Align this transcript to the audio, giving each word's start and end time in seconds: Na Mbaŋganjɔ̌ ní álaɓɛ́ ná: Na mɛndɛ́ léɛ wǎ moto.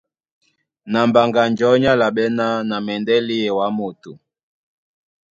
Na 0.91 0.99
Mbaŋganjɔ̌ 1.07 1.73
ní 1.81 1.87
álaɓɛ́ 1.93 2.27
ná: 2.37 2.45
Na 2.69 2.75
mɛndɛ́ 2.85 3.17
léɛ 3.27 3.49
wǎ 3.57 3.65
moto. 3.77 4.11